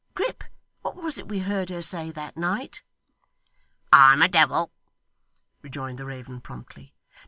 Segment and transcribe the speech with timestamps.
[0.15, 0.43] Grip,
[0.81, 2.81] what was it we heard her say that night?'
[3.93, 4.71] 'I'm a devil!'
[5.61, 6.95] rejoined the raven promptly.